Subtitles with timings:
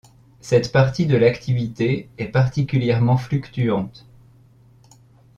[0.39, 4.07] Cette partie de l'activité est particulièrement fluctuante.